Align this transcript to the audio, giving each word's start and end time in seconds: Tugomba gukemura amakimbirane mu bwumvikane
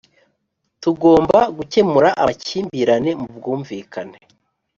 Tugomba 0.81 1.39
gukemura 1.57 2.09
amakimbirane 2.21 3.11
mu 3.21 3.27
bwumvikane 3.37 4.17